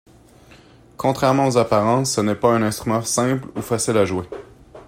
Contrairement 0.97 1.45
aux 1.45 1.57
apparences, 1.59 2.13
ce 2.13 2.21
n'est 2.21 2.33
pas 2.33 2.55
un 2.55 2.63
instrument 2.63 3.03
simple 3.03 3.45
ou 3.55 3.61
facile 3.61 3.97
à 3.97 4.05
jouer. 4.05 4.25